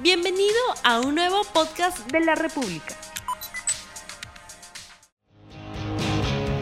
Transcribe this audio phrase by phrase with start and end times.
[0.00, 0.54] Bienvenido
[0.84, 2.94] a un nuevo podcast de la República.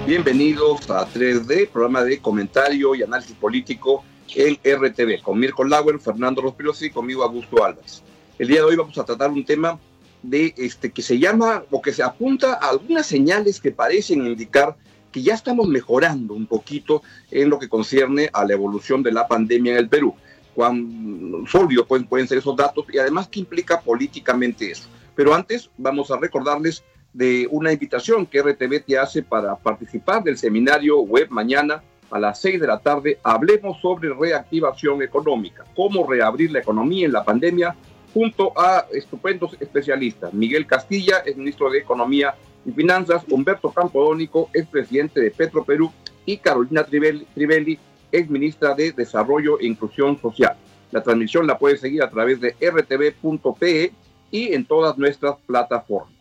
[0.07, 4.03] Bienvenidos a 3D, programa de comentario y análisis político
[4.35, 8.03] en RTV, con Mirko Lauer, Fernando Rospirosi y conmigo Augusto Álvarez.
[8.39, 9.79] El día de hoy vamos a tratar un tema
[10.23, 14.77] de este que se llama o que se apunta a algunas señales que parecen indicar
[15.13, 19.29] que ya estamos mejorando un poquito en lo que concierne a la evolución de la
[19.29, 20.15] pandemia en el Perú.
[20.57, 24.89] Cuán sólidos pueden, pueden ser esos datos y además qué implica políticamente eso.
[25.15, 30.39] Pero antes vamos a recordarles de una invitación que RTV te hace para participar del
[30.39, 33.19] seminario web mañana a las 6 de la tarde.
[33.23, 37.77] Hablemos sobre reactivación económica, cómo reabrir la economía en la pandemia,
[38.15, 40.33] junto a estupendos especialistas.
[40.33, 42.35] Miguel Castilla es ministro de Economía
[42.65, 45.93] y Finanzas, Humberto Campodónico es presidente de Petro Perú
[46.25, 47.79] y Carolina Trivelli,
[48.13, 50.57] es ministra de Desarrollo e Inclusión Social.
[50.91, 53.93] La transmisión la puede seguir a través de rtv.pe
[54.31, 56.13] y en todas nuestras plataformas.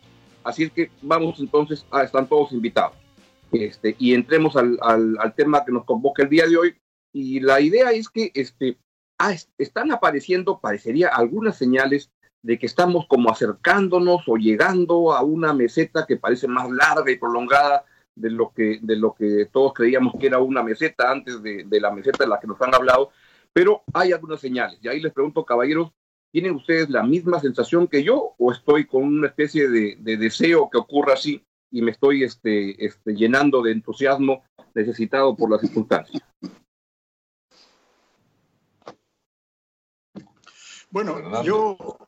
[0.44, 2.96] Así que vamos entonces, a, están todos invitados.
[3.52, 6.76] Este, y entremos al, al, tema que nos convoca el día de hoy.
[7.12, 8.78] Y la idea es que este,
[9.18, 12.10] ah, están apareciendo, parecería, algunas señales
[12.42, 17.16] de que estamos como acercándonos o llegando a una meseta que parece más larga y
[17.16, 17.84] prolongada
[18.16, 21.80] de lo que, de lo que todos creíamos que era una meseta antes de, de
[21.80, 23.10] la meseta de la que nos han hablado,
[23.52, 24.78] pero hay algunas señales.
[24.82, 25.92] Y ahí les pregunto, caballeros,
[26.36, 30.76] ¿Tienen ustedes la misma sensación que yo o estoy con una especie de, deseo que
[30.76, 34.44] ocurra así y me estoy este, este, llenando de entusiasmo
[34.74, 36.22] necesitado por las circunstancias?
[40.90, 41.98] Bueno, yo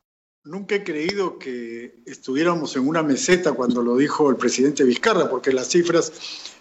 [0.43, 5.51] nunca he creído que estuviéramos en una meseta cuando lo dijo el presidente Vizcarra, porque
[5.51, 6.11] las cifras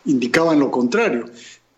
[0.04, 1.26] indicaban lo contrario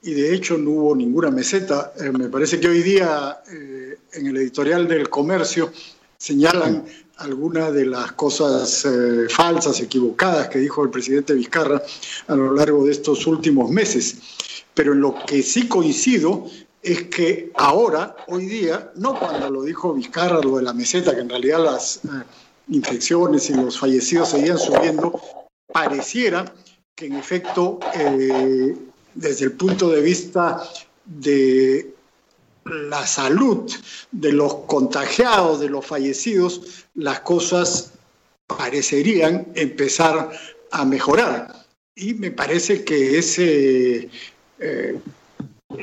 [0.02, 1.92] y de hecho no hubo ninguna meseta.
[2.00, 5.72] Eh, me parece que hoy día eh, en el editorial del comercio
[6.16, 6.84] señalan
[7.18, 11.82] algunas de las cosas eh, falsas, equivocadas que dijo el presidente Vizcarra
[12.28, 14.16] a lo largo de estos últimos meses.
[14.72, 16.46] Pero en lo que sí coincido
[16.82, 21.20] es que ahora, hoy día, no cuando lo dijo Vizcarra, lo de la meseta, que
[21.20, 22.00] en realidad las
[22.68, 25.20] infecciones y los fallecidos seguían subiendo,
[25.72, 26.52] pareciera
[26.94, 27.80] que en efecto
[29.14, 30.62] desde el punto de vista
[31.04, 31.94] de
[32.64, 33.70] la salud
[34.10, 37.92] de los contagiados, de los fallecidos, las cosas
[38.46, 40.30] parecerían empezar
[40.70, 41.66] a mejorar.
[41.94, 44.08] Y me parece que es eh,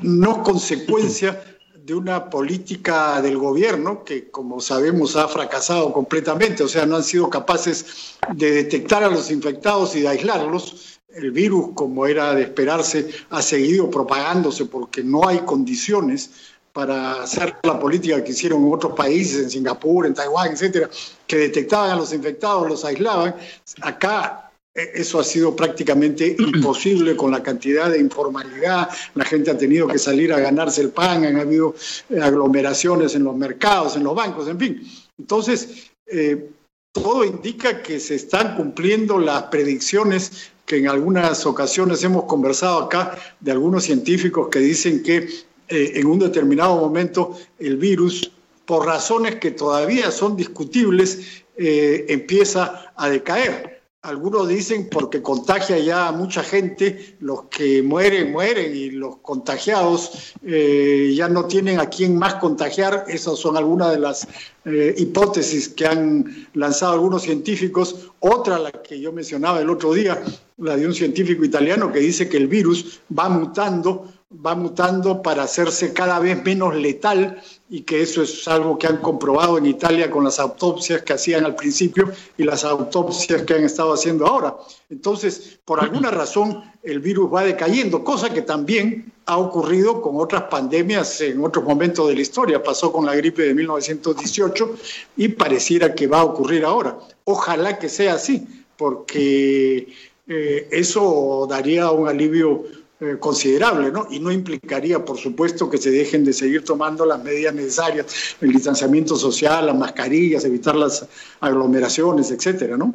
[0.01, 1.43] no consecuencia
[1.73, 7.03] de una política del gobierno que, como sabemos, ha fracasado completamente, o sea, no han
[7.03, 12.43] sido capaces de detectar a los infectados y de aislarlos, el virus, como era de
[12.43, 16.29] esperarse, ha seguido propagándose porque no hay condiciones
[16.73, 20.89] para hacer la política que hicieron en otros países, en Singapur, en Taiwán, etcétera,
[21.25, 23.35] que detectaban a los infectados, los aislaban.
[23.81, 24.46] Acá
[24.77, 28.89] eso ha sido prácticamente imposible con la cantidad de informalidad.
[29.15, 31.75] La gente ha tenido que salir a ganarse el pan, han habido
[32.09, 34.87] eh, aglomeraciones en los mercados, en los bancos, en fin.
[35.17, 36.51] Entonces, eh,
[36.91, 43.17] todo indica que se están cumpliendo las predicciones que en algunas ocasiones hemos conversado acá
[43.39, 45.29] de algunos científicos que dicen que
[45.69, 48.31] eh, en un determinado momento el virus,
[48.65, 53.76] por razones que todavía son discutibles, empieza a decaer.
[54.03, 60.35] Algunos dicen porque contagia ya a mucha gente, los que mueren, mueren y los contagiados
[60.43, 63.05] eh, ya no tienen a quién más contagiar.
[63.07, 64.27] Esas son algunas de las
[64.65, 68.11] eh, hipótesis que han lanzado algunos científicos.
[68.19, 70.23] Otra, la que yo mencionaba el otro día,
[70.57, 74.07] la de un científico italiano que dice que el virus va mutando
[74.45, 78.97] va mutando para hacerse cada vez menos letal y que eso es algo que han
[78.97, 83.65] comprobado en Italia con las autopsias que hacían al principio y las autopsias que han
[83.65, 84.55] estado haciendo ahora.
[84.89, 90.43] Entonces, por alguna razón, el virus va decayendo, cosa que también ha ocurrido con otras
[90.43, 92.63] pandemias en otros momentos de la historia.
[92.63, 94.75] Pasó con la gripe de 1918
[95.17, 96.97] y pareciera que va a ocurrir ahora.
[97.25, 98.47] Ojalá que sea así,
[98.77, 99.93] porque
[100.27, 102.63] eh, eso daría un alivio
[102.99, 104.07] eh, considerable, ¿no?
[104.09, 108.51] Y no implicaría, por supuesto, que se dejen de seguir tomando las medidas necesarias, el
[108.51, 111.07] distanciamiento social, las mascarillas, evitar las
[111.39, 112.91] aglomeraciones, etcétera, ¿no?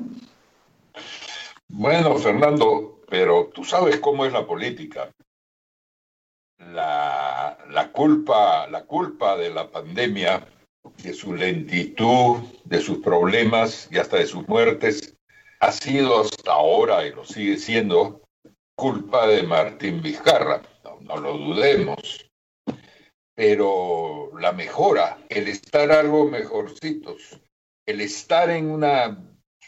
[1.69, 5.09] Bueno, Fernando, pero tú sabes cómo es la política.
[6.59, 10.45] La, la, culpa, la culpa de la pandemia,
[11.01, 15.15] de su lentitud, de sus problemas y hasta de sus muertes,
[15.61, 18.21] ha sido hasta ahora y lo sigue siendo
[18.77, 20.63] culpa de Martín Vizcarra,
[21.01, 22.31] no, lo dudemos.
[23.35, 27.41] Pero la mejora, el estar algo mejorcitos,
[27.87, 29.19] el estar en una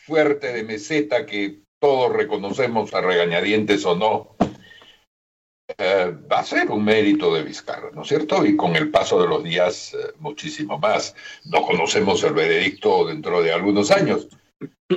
[0.07, 4.37] suerte de meseta que todos reconocemos a regañadientes o no,
[5.79, 8.45] eh, va a ser un mérito de Vizcarra, ¿no es cierto?
[8.45, 11.15] Y con el paso de los días, eh, muchísimo más.
[11.47, 14.29] No conocemos el veredicto dentro de algunos años,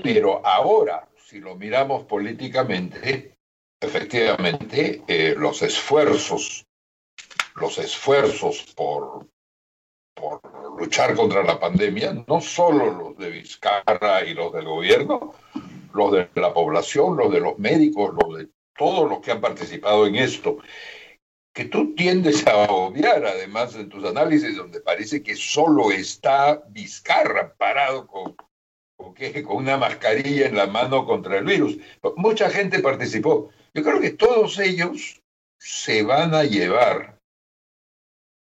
[0.03, 3.37] pero ahora, si lo miramos políticamente,
[3.79, 6.65] efectivamente, eh, los esfuerzos,
[7.56, 9.27] los esfuerzos por,
[10.13, 10.41] por
[10.79, 15.33] luchar contra la pandemia, no solo los de Vizcarra y los del gobierno,
[15.94, 20.06] los de la población, los de los médicos, los de todos los que han participado
[20.06, 20.59] en esto,
[21.53, 27.56] que tú tiendes a obviar además en tus análisis, donde parece que solo está Vizcarra
[27.56, 28.35] parado con,
[28.95, 31.77] con, con una mascarilla en la mano contra el virus.
[32.15, 33.50] Mucha gente participó.
[33.77, 35.21] Yo creo que todos ellos
[35.59, 37.21] se van a llevar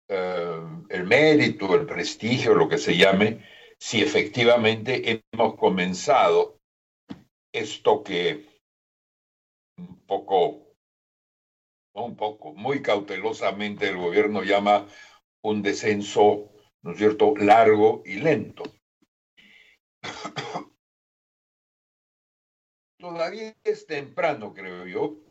[0.08, 3.46] eh, el mérito, el prestigio, lo que se llame,
[3.78, 6.62] si efectivamente hemos comenzado
[7.52, 8.46] esto que
[9.78, 10.74] un poco,
[11.96, 14.88] un poco, muy cautelosamente el gobierno llama
[15.42, 16.50] un descenso,
[16.82, 18.64] ¿no es cierto?, largo y lento.
[22.98, 25.25] Todavía es temprano, creo yo,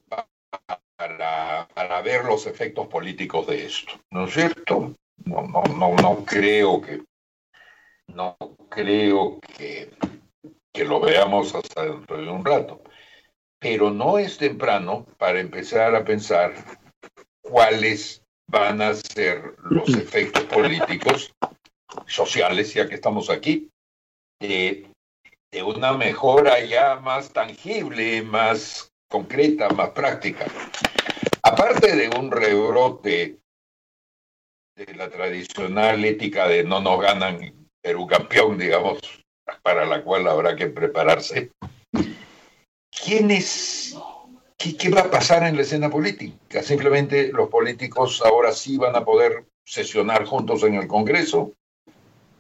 [1.06, 4.95] para, para, ver los efectos políticos de esto, ¿no es cierto?
[5.25, 7.03] No, no, no, no creo que,
[8.09, 8.37] no
[8.71, 9.91] creo que,
[10.73, 12.83] que lo veamos hasta dentro de un rato
[13.65, 16.53] pero no es temprano para empezar a pensar
[17.41, 21.33] cuáles van a ser los efectos políticos,
[22.06, 23.71] sociales, ya que estamos aquí,
[24.39, 24.87] de,
[25.51, 30.45] de una mejora ya más tangible, más concreta, más práctica.
[31.45, 33.39] Aparte de un rebrote
[34.75, 38.99] de la tradicional ética de no nos ganan Perú campeón, digamos,
[39.63, 41.53] para la cual habrá que prepararse,
[42.91, 43.97] ¿quién es,
[44.59, 46.65] qué, va a pasar en la escena política?
[46.65, 51.53] Simplemente los políticos ahora sí van a poder sesionar juntos en el Congreso.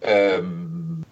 [0.00, 1.04] Em,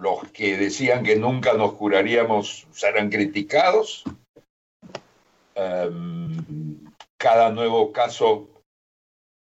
[0.00, 4.04] los que decían que nunca nos curaríamos serán criticados.
[5.60, 6.84] Em,
[7.16, 8.62] cada nuevo caso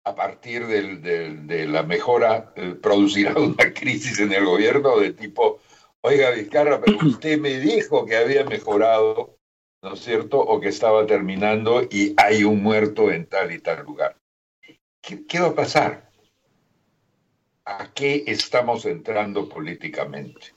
[0.03, 5.59] a partir de la mejora eh, producirá una crisis en el gobierno de tipo
[6.01, 9.37] oiga Vizcarra, pero usted me dijo que había mejorado,
[9.83, 10.39] ¿no es cierto?
[10.39, 14.17] O que estaba terminando y hay un muerto en tal y tal lugar.
[15.01, 16.11] ¿Qué, va a pasar?
[17.65, 20.53] ¿A qué estamos entrando políticamente?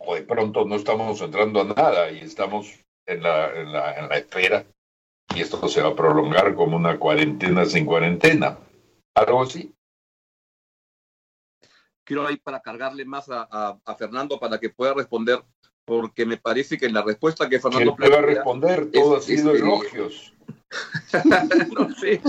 [0.00, 4.08] O de pronto no estamos entrando a nada y estamos en la, en la, en
[4.08, 4.64] la espera
[5.34, 8.58] y esto se va a prolongar como una cuarentena sin cuarentena.
[9.14, 9.74] Algo así
[12.04, 15.42] quiero ahí para cargarle más a, a, Fernando para que pueda responder,
[15.84, 19.64] porque me parece que en la respuesta que Fernando pueda responder, todo ha sido este,
[19.64, 20.34] elogios.
[21.72, 22.20] no sé,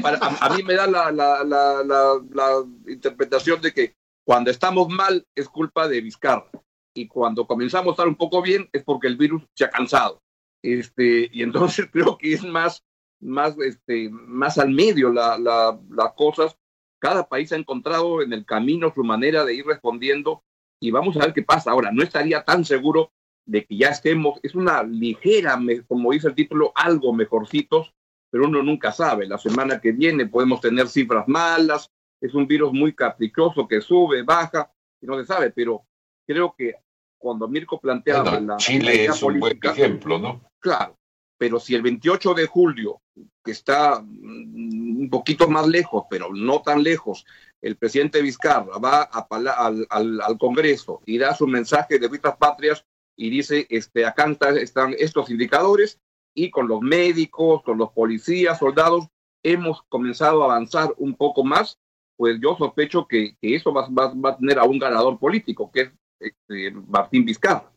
[0.00, 3.94] para, a, mí me da la, la, la, la, interpretación de que
[4.24, 6.50] cuando estamos mal es culpa de Vizcarra
[6.94, 10.22] y cuando comenzamos a estar un poco bien es porque el virus se ha cansado.
[10.62, 12.84] Este, y entonces creo que es más,
[13.20, 16.56] más, este, más al medio las la, la cosas
[17.02, 20.44] cada país ha encontrado en el camino su manera de ir respondiendo
[20.80, 21.72] y vamos a ver qué pasa.
[21.72, 23.10] Ahora, no estaría tan seguro
[23.44, 25.58] de que ya estemos, es una ligera,
[25.88, 27.92] como dice el título, algo mejorcitos,
[28.30, 29.26] pero uno nunca sabe.
[29.26, 34.22] La semana que viene podemos tener cifras malas, es un virus muy caprichoso que sube,
[34.22, 35.84] baja, y no se sabe, pero
[36.26, 36.74] creo que
[37.18, 38.56] cuando Mirko planteaba la...
[38.56, 40.42] Chile es un buen ejemplo, ¿no?
[40.58, 40.96] Claro,
[41.38, 43.00] pero si el 28 de julio,
[43.44, 47.24] que está mm, un poquito más lejos, pero no tan lejos,
[47.60, 49.86] el presidente Vizcarra va al,
[50.20, 52.84] al, Congreso y da su mensaje de vistas patrias
[53.16, 56.00] y dice, este, acá están estos indicadores
[56.34, 59.06] y con los médicos, con los policías, soldados,
[59.42, 61.78] hemos comenzado a avanzar un poco más,
[62.16, 65.92] pues yo sospecho que, eso va, va, a tener a un ganador político, que es
[66.22, 67.70] este, Martín Vizcarra.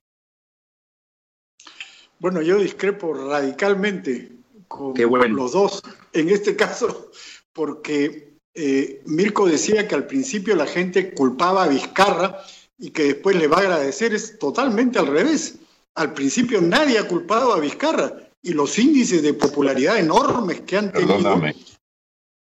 [2.20, 4.32] Bueno, yo discrepo radicalmente
[4.68, 4.96] con
[5.36, 5.82] los dos.
[6.14, 7.12] En este caso,
[7.54, 12.40] porque eh, Mirko decía que al principio la gente culpaba a Vizcarra
[12.78, 14.14] y que después le va a agradecer.
[14.14, 15.60] Es totalmente al revés.
[15.96, 20.92] Al principio nadie ha culpado a Vizcarra y los índices de popularidad enormes que han
[20.92, 21.18] tenido.
[21.18, 21.56] Perdóname.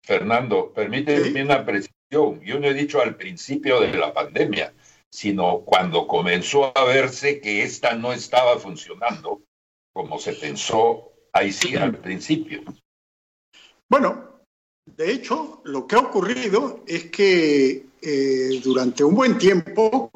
[0.03, 1.95] Fernando, permíteme una precisión.
[2.11, 4.73] Yo no he dicho al principio de la pandemia,
[5.15, 9.41] sino cuando comenzó a verse que esta no estaba funcionando
[9.93, 12.61] como se pensó ahí sí al principio.
[13.87, 14.41] Bueno,
[14.85, 20.11] de hecho, lo que ha ocurrido es que eh, durante un buen tiempo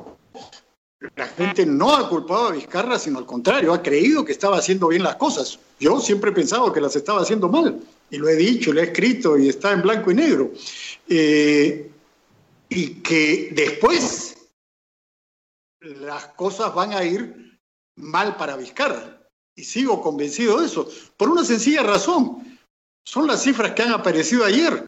[1.16, 4.90] la gente no ha culpado a Vizcarra, sino al contrario, ha creído que estaba haciendo
[4.90, 5.60] bien las cosas.
[5.80, 7.80] Yo siempre he pensado que las estaba haciendo mal,
[8.12, 10.52] y lo he dicho, lo he escrito, y está en blanco y negro.
[11.08, 11.90] Eh,
[12.68, 14.39] y que después
[16.20, 17.60] las cosas van a ir
[17.96, 19.28] mal para Vizcarra.
[19.56, 22.58] Y sigo convencido de eso, por una sencilla razón.
[23.06, 24.88] Son las cifras que han aparecido ayer.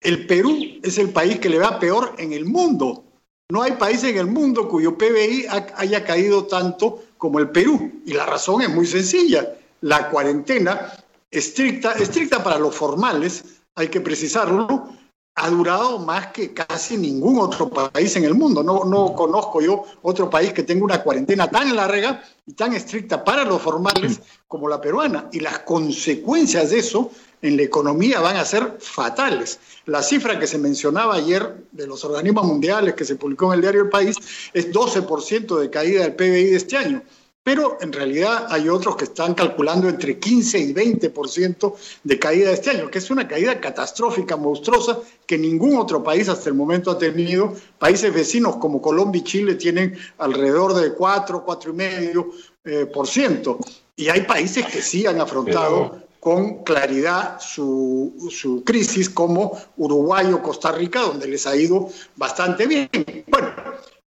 [0.00, 3.04] El Perú es el país que le va peor en el mundo
[3.52, 5.46] no hay país en el mundo cuyo PBI
[5.76, 8.00] haya caído tanto como el Perú.
[8.06, 9.46] Y la razón es muy sencilla.
[9.82, 10.90] La cuarentena
[11.30, 14.96] estricta, estricta para los formales, hay que precisarlo,
[15.34, 18.62] ha durado más que casi ningún otro país en el mundo.
[18.62, 23.24] No, no conozco yo otro país que tenga una cuarentena tan larga y tan estricta
[23.24, 25.28] para los formales como la peruana.
[25.32, 27.10] Y las consecuencias de eso
[27.40, 29.58] en la economía van a ser fatales.
[29.86, 33.60] La cifra que se mencionaba ayer de los organismos mundiales que se publicó en el
[33.62, 34.16] diario El País
[34.52, 37.02] es 12% de caída del PBI de este año.
[37.44, 42.70] Pero en realidad hay otros que están calculando entre 15 y 20% de caída este
[42.70, 46.98] año, que es una caída catastrófica, monstruosa, que ningún otro país hasta el momento ha
[46.98, 47.52] tenido.
[47.78, 52.32] Países vecinos como Colombia y Chile tienen alrededor de 4, 4,5%.
[52.64, 53.58] Eh, por ciento.
[53.96, 60.70] y hay países que sí han afrontado con claridad su, crisis como Uruguay o Costa
[60.70, 62.88] Rica, donde les ha ido bastante bien.
[63.26, 63.48] Bueno,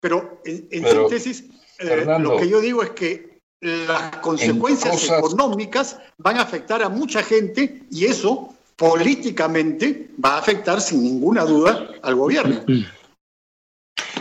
[0.00, 1.44] pero en, síntesis,
[1.80, 7.82] lo que yo digo es que las consecuencias económicas van a afectar a mucha gente
[7.90, 12.64] y eso políticamente va a afectar sin ninguna duda al gobierno.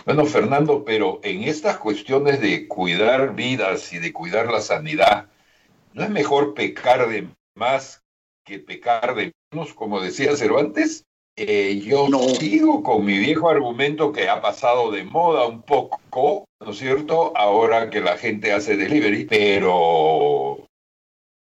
[0.05, 5.27] Bueno, Fernando, pero en estas cuestiones de cuidar vidas y de cuidar la sanidad,
[5.93, 8.01] ¿no es mejor pecar de más
[8.43, 11.05] que pecar de menos, como decía Cervantes.
[11.41, 12.19] Eh, yo no.
[12.19, 17.31] sigo con mi viejo argumento que ha pasado de moda un poco, ¿no es cierto?
[17.33, 20.67] Ahora que la gente hace delivery, pero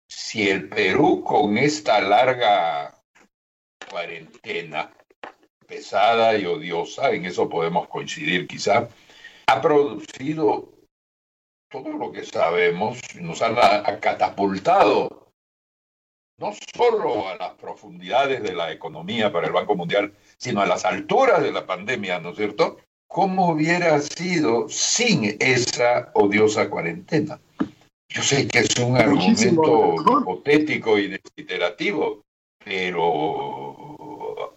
[0.07, 2.93] si el Perú con esta larga
[3.89, 4.93] cuarentena
[5.65, 8.87] pesada y odiosa, en eso podemos coincidir quizá,
[9.47, 10.73] ha producido
[11.71, 15.26] todo lo que sabemos, nos ha catapultado
[16.39, 20.85] no solo a las profundidades de la economía para el Banco Mundial, sino a las
[20.85, 22.77] alturas de la pandemia, ¿no es cierto?
[23.07, 27.39] ¿Cómo hubiera sido sin esa odiosa cuarentena?
[28.09, 32.21] Yo sé que es un argumento hipotético y desiterativo,
[32.63, 34.55] pero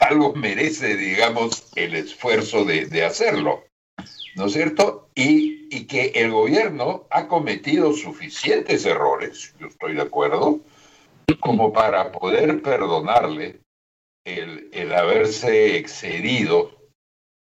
[0.00, 3.64] algo merece, digamos, el esfuerzo de, de hacerlo,
[4.34, 5.08] ¿no es cierto?
[5.14, 10.60] Y, y que el gobierno ha cometido suficientes errores, yo estoy de acuerdo,
[11.40, 13.60] como para poder perdonarle
[14.24, 16.70] el, el haberse excedido,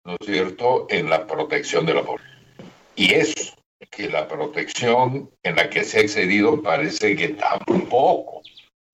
[0.05, 2.37] ¿no es cierto?, en la protección de la población.
[2.95, 3.55] Y es
[3.91, 8.43] que la protección en la que se ha excedido parece que tampoco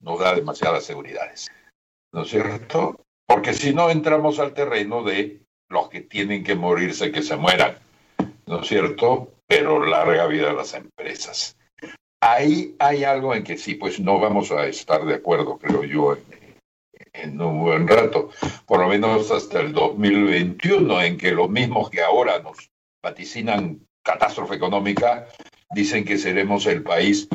[0.01, 1.49] nos da demasiadas seguridades,
[2.13, 3.01] ¿no es cierto?
[3.27, 7.79] Porque si no entramos al terreno de los que tienen que morirse, que se mueran,
[8.47, 9.33] ¿no es cierto?
[9.47, 11.57] Pero larga vida a las empresas.
[12.25, 16.17] Ahí hay algo en que sí, pues no vamos a estar de acuerdo, creo yo,
[17.15, 18.31] en, un buen rato,
[18.65, 22.71] por lo menos hasta el 2021, en que los mismos que ahora nos
[23.03, 25.27] vaticinan catástrofe económica,
[25.75, 27.29] dicen que seremos el país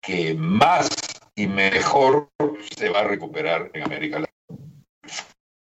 [0.00, 0.88] que más
[1.34, 2.30] y mejor
[2.74, 4.82] se va a recuperar en América Latina.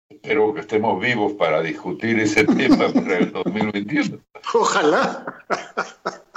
[0.09, 4.19] Espero que estemos vivos para discutir ese tema para el 2021.
[4.53, 5.25] Ojalá.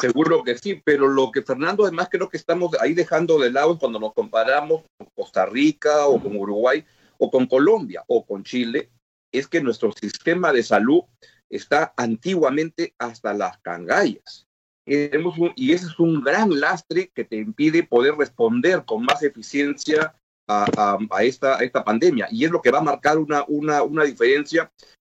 [0.00, 3.78] Seguro que sí, pero lo que Fernando además creo que estamos ahí dejando de lado
[3.78, 6.84] cuando nos comparamos con Costa Rica o con Uruguay
[7.18, 8.90] o con Colombia o con Chile,
[9.32, 11.02] es que nuestro sistema de salud
[11.50, 14.46] está antiguamente hasta las cangallas.
[14.86, 20.14] y ese es un gran lastre que te impide poder responder con más eficiencia
[20.48, 22.28] a, esta, esta pandemia.
[22.30, 24.70] Y es lo que va a marcar una, una, una diferencia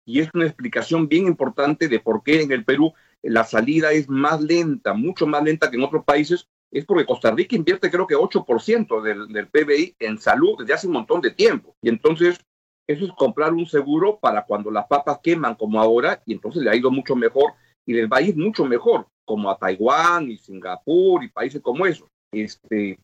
[0.06, 2.94] y es una explicación bien importante de por qué en el Perú
[3.28, 7.30] la salida es más lenta, mucho más lenta que en otros países, es porque Costa
[7.30, 11.74] Rica invierte creo que 8% del, PBI en salud desde hace un montón de tiempo.
[11.80, 12.38] Y entonces
[12.86, 16.70] eso es comprar un seguro para cuando las papas queman como ahora y entonces le
[16.70, 17.54] ha ido mucho mejor
[17.84, 21.86] y les va a ir mucho mejor, como a Taiwán y Singapur y países como
[21.86, 22.08] esos.
[22.32, 22.98] Este,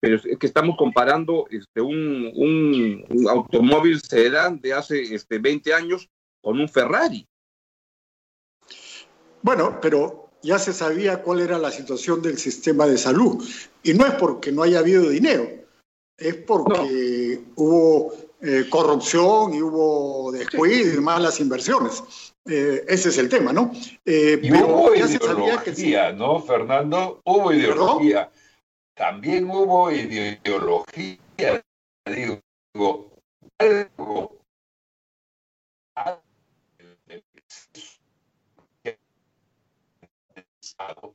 [0.00, 5.74] pero es que estamos comparando este, un, un, un automóvil sedán de hace este, 20
[5.74, 6.08] años
[6.40, 7.26] con un Ferrari.
[9.42, 13.44] Bueno, pero ya se sabía cuál era la situación del sistema de salud.
[13.82, 15.48] Y no es porque no haya habido dinero,
[16.16, 22.02] es porque hubo eh, corrupción y hubo descuido y malas inversiones.
[22.44, 23.72] Eh, ese es el tema, ¿no?
[24.04, 27.20] Eh, y hubo ideología, ¿no, Fernando?
[27.24, 28.30] Hubo ideología.
[28.94, 31.62] También hubo ideología,
[32.06, 33.10] digo,
[33.58, 34.38] algo.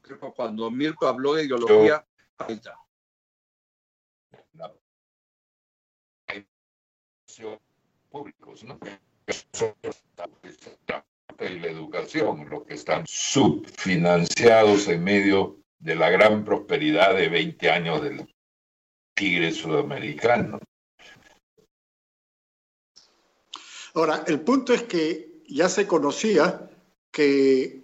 [0.02, 2.06] Que cuando Mirko habló de ideología,
[2.38, 2.78] ahí está.
[8.10, 8.78] públicos, ¿no?
[11.40, 17.70] y la educación, los que están subfinanciados en medio de la gran prosperidad de 20
[17.72, 18.34] años del
[19.16, 20.60] tigre sudamericano.
[23.96, 26.70] Ahora, el punto es que ya se conocía
[27.12, 27.83] que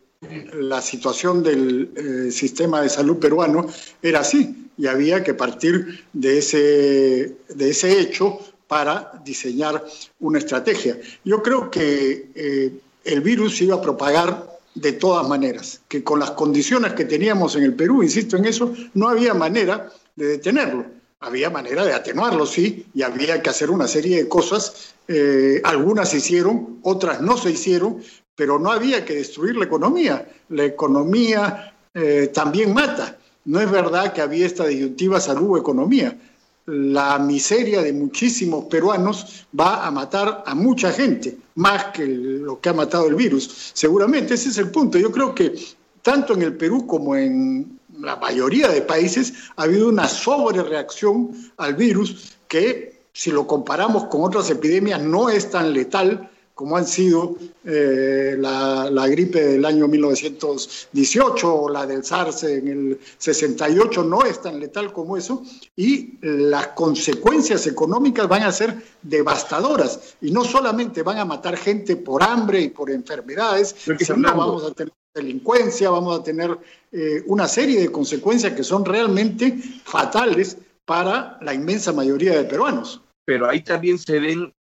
[0.53, 3.67] la situación del eh, sistema de salud peruano
[4.01, 9.83] era así y había que partir de ese, de ese hecho para diseñar
[10.19, 10.99] una estrategia.
[11.23, 12.71] Yo creo que eh,
[13.03, 17.63] el virus iba a propagar de todas maneras, que con las condiciones que teníamos en
[17.63, 20.85] el Perú, insisto en eso, no había manera de detenerlo.
[21.21, 24.93] Había manera de atenuarlo, sí, y había que hacer una serie de cosas.
[25.07, 28.01] Eh, algunas se hicieron, otras no se hicieron,
[28.39, 30.25] pero no había que destruir la economía.
[30.47, 33.17] La economía eh, también mata.
[33.43, 36.17] No es verdad que había esta disyuntiva salud-economía
[36.65, 42.69] la miseria de muchísimos peruanos va a matar a mucha gente, más que lo que
[42.69, 43.71] ha matado el virus.
[43.73, 44.97] Seguramente ese es el punto.
[44.97, 45.53] Yo creo que
[46.01, 51.73] tanto en el Perú como en la mayoría de países ha habido una sobrereacción al
[51.73, 56.29] virus que, si lo comparamos con otras epidemias, no es tan letal
[56.59, 62.99] como han sido eh, la, gripe del año 1918 o la del SARS en el
[63.17, 65.41] 68, no es tan letal como eso,
[65.77, 71.95] y las consecuencias económicas van a ser devastadoras, y no solamente van a matar gente
[71.95, 76.57] por hambre y por enfermedades, sino vamos a tener delincuencia, vamos a tener
[76.91, 82.99] eh, una serie de consecuencias que son realmente fatales para la inmensa mayoría de peruanos
[83.29, 84.55] pero ahí también se ven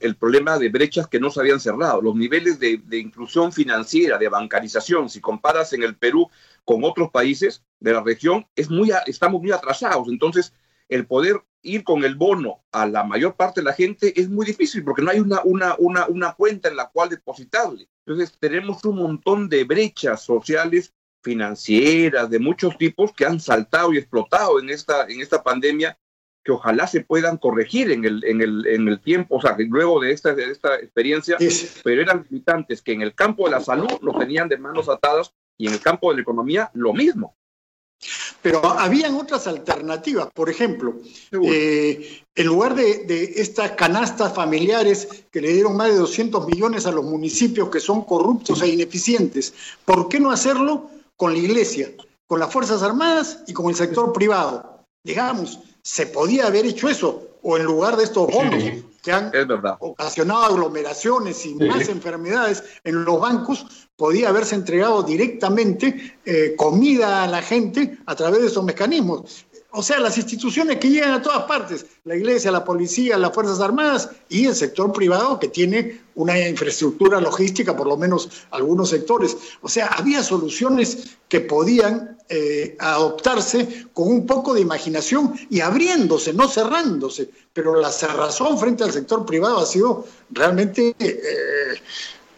[0.00, 4.28] el, problema de brechas que no se habían cerrado, los niveles de, inclusión financiera, de
[4.28, 6.28] bancarización, si comparas en el Perú
[6.64, 10.08] con otros países de la región, es muy, estamos muy atrasados.
[10.08, 10.52] Entonces,
[10.88, 14.46] el poder ir con el bono a la mayor parte de la gente es muy
[14.46, 17.88] difícil porque no hay una, una, una, una cuenta en la cual depositarle.
[18.04, 23.98] Entonces, tenemos un montón de brechas sociales financieras de muchos tipos que han saltado y
[23.98, 25.96] explotado en esta, en esta pandemia
[26.48, 30.00] que ojalá se puedan corregir en el, en el, en el tiempo, o sea, luego
[30.00, 31.36] de esta, de esta experiencia,
[31.84, 35.34] pero eran limitantes que en el campo de la salud los tenían de manos atadas
[35.58, 37.36] y en el campo de la economía lo mismo.
[38.40, 40.94] Pero habían otras alternativas, por ejemplo,
[41.32, 46.86] eh, en lugar de, de, estas canastas familiares que le dieron más de 200 millones
[46.86, 49.52] a los municipios que son corruptos e ineficientes,
[49.84, 51.90] ¿por qué no hacerlo con la iglesia,
[52.26, 54.86] con las Fuerzas Armadas y con el sector privado?
[55.04, 58.62] Digamos, se podía haber hecho eso, o en lugar de estos bonos
[59.02, 59.32] que han
[59.78, 67.26] ocasionado aglomeraciones y más enfermedades en los bancos, podía haberse entregado directamente eh, comida a
[67.26, 71.44] la gente a través de esos mecanismos o sea, las instituciones que llegan a todas
[71.44, 76.48] partes, la iglesia, la policía, las Fuerzas Armadas y el sector privado que tiene una
[76.48, 79.36] infraestructura logística, por lo menos algunos sectores.
[79.60, 86.32] O sea, había soluciones que podían eh, adoptarse con un poco de imaginación y abriéndose,
[86.32, 91.14] no cerrándose, pero la cerrazón frente al sector privado ha sido realmente eh,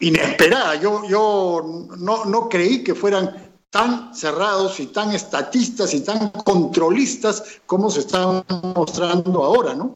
[0.00, 0.74] inesperada.
[0.74, 7.61] Yo, yo no, no creí que fueran tan cerrados y tan estatistas y tan controlistas
[7.66, 9.94] como se están mostrando ahora, ¿no?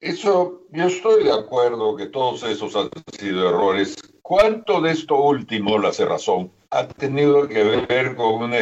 [0.00, 3.96] Eso, yo estoy de acuerdo que todos esos han sido errores.
[4.20, 8.58] ¿Cuánto de esto último, la cerrazón, ha tenido que ver con una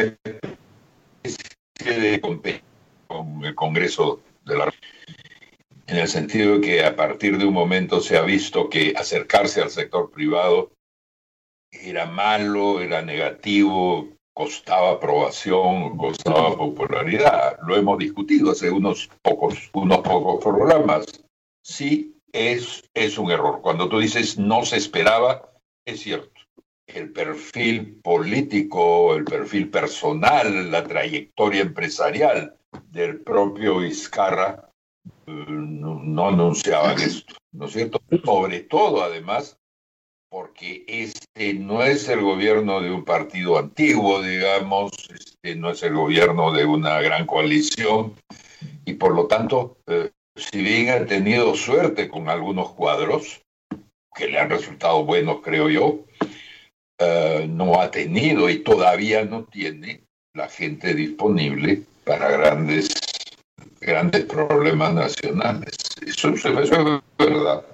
[1.23, 4.71] especie de con el Congreso de la
[5.87, 9.61] en el sentido de que a partir de un momento se ha visto que acercarse
[9.61, 10.71] al sector privado
[11.71, 17.57] era malo, era negativo, costaba aprobación, costaba popularidad.
[17.65, 21.05] Lo hemos discutido hace unos pocos, unos pocos programas.
[21.63, 23.61] Sí, es, es un error.
[23.61, 25.51] Cuando tú dices no se esperaba,
[25.85, 26.41] es cierto.
[26.87, 32.57] El perfil político, el perfil personal, la trayectoria empresarial
[32.89, 34.69] del propio Vizcarra
[35.25, 38.01] eh, no, no anunciaban esto, ¿no es cierto?
[38.25, 39.57] Sobre todo, además,
[40.31, 45.93] porque este no es el gobierno de un partido antiguo, digamos, este no es el
[45.93, 48.15] gobierno de una gran coalición,
[48.85, 53.41] y por lo tanto, eh, si bien ha tenido suerte con algunos cuadros,
[54.15, 55.99] que le han resultado buenos, creo yo,
[56.97, 60.01] eh, no ha tenido y todavía no tiene
[60.33, 62.89] la gente disponible para grandes,
[63.81, 65.75] grandes problemas nacionales.
[66.05, 66.69] Eso, eso es
[67.17, 67.65] verdad.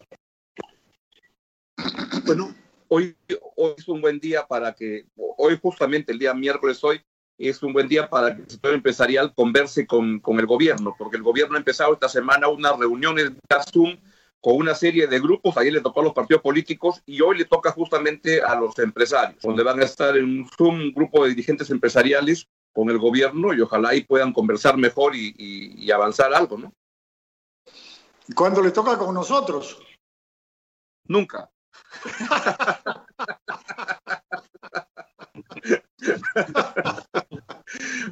[2.26, 2.54] Bueno,
[2.88, 3.16] hoy,
[3.56, 7.02] hoy es un buen día para que, hoy justamente el día miércoles hoy,
[7.38, 11.18] es un buen día para que el sector empresarial converse con, con el gobierno, porque
[11.18, 13.40] el gobierno ha empezado esta semana unas reuniones de
[13.72, 13.98] Zoom
[14.42, 17.46] con una serie de grupos, ayer le tocó a los partidos políticos y hoy le
[17.46, 21.30] toca justamente a los empresarios, donde van a estar en un Zoom un grupo de
[21.30, 26.34] dirigentes empresariales con el gobierno y ojalá ahí puedan conversar mejor y, y, y avanzar
[26.34, 26.74] algo, ¿no?
[28.36, 29.82] ¿Cuándo le toca con nosotros?
[31.06, 31.50] Nunca.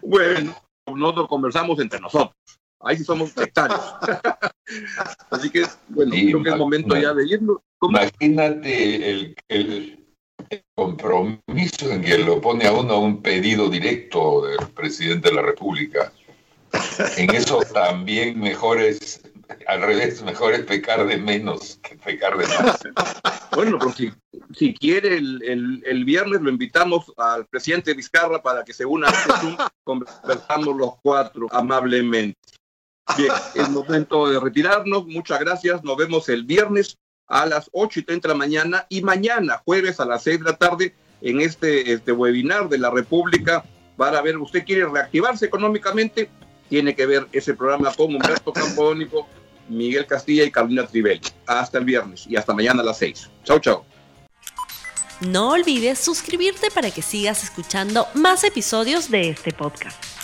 [0.02, 0.56] Bueno,
[0.88, 2.36] nosotros conversamos entre nosotros.
[2.82, 3.82] Ahí sí somos sectarios.
[5.32, 7.58] Así que, bueno, sí, creo que es momento ya de irnos.
[7.82, 10.06] Imagínate el, el,
[10.50, 15.42] el, compromiso en que lo pone a uno un pedido directo del presidente de la
[15.42, 16.12] República.
[17.18, 19.25] En eso también mejores
[19.68, 22.80] al revés, mejor es pecar de menos que pecar de más.
[23.56, 24.12] Bueno, pero si,
[24.54, 29.08] si quiere, el, el, el, viernes lo invitamos al presidente Vizcarra para que se una
[29.08, 32.38] a este Zoom, conversamos los cuatro amablemente.
[33.18, 35.06] Bien, es momento de retirarnos.
[35.06, 35.84] Muchas gracias.
[35.84, 40.00] Nos vemos el viernes a las 8 y 30 de la mañana y mañana, jueves
[40.00, 43.64] a las 6 de la tarde, en este, este webinar de la República
[43.98, 46.30] para ver, ¿usted quiere reactivarse económicamente?
[46.70, 49.28] Tiene que ver ese programa con Humberto Campodónico,
[49.70, 51.22] Miguel Castilla y Carolina Trivelli.
[51.46, 53.30] Hasta el viernes y hasta mañana a las 6.
[53.44, 53.84] Chau, chau.
[55.22, 60.15] No olvides suscribirte para que sigas escuchando más episodios de este podcast.